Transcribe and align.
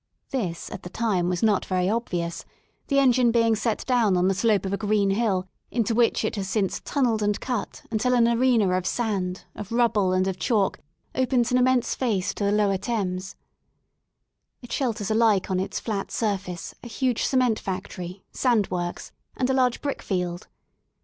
This 0.31 0.71
at 0.71 0.81
the 0.81 0.89
time 0.89 1.29
was 1.29 1.43
not 1.43 1.63
very 1.67 1.87
obvious, 1.87 2.43
the 2.87 2.97
engine 2.97 3.29
being 3.29 3.55
set 3.55 3.85
down 3.85 4.17
on 4.17 4.27
the 4.27 4.33
slope 4.33 4.65
of 4.65 4.73
a 4.73 4.75
green 4.75 5.11
hill 5.11 5.47
into 5.69 5.93
which 5.93 6.25
it 6.25 6.35
has 6.37 6.49
since 6.49 6.79
tunnelled 6.79 7.21
and 7.21 7.39
cut 7.39 7.83
until 7.91 8.15
an 8.15 8.27
arena 8.27 8.71
of 8.75 8.87
sand, 8.87 9.45
of 9.53 9.71
rubble 9.71 10.11
and 10.11 10.27
of 10.27 10.39
chalk, 10.39 10.79
opens 11.13 11.51
an 11.51 11.59
immense 11.59 11.93
face 11.93 12.33
to 12.33 12.43
the 12.43 12.51
lower 12.51 12.77
Thames, 12.79 13.35
It 14.63 14.71
shelters 14.71 15.11
alike 15.11 15.51
on 15.51 15.59
its 15.59 15.79
flat 15.79 16.09
surface 16.09 16.73
a 16.81 16.87
huge 16.87 17.23
cement 17.23 17.59
factory, 17.59 18.23
sand 18.31 18.71
works, 18.71 19.11
and 19.37 19.51
a 19.51 19.53
large 19.53 19.83
brickfield. 19.83 20.47